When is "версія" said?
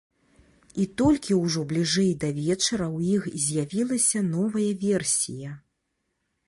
4.87-5.51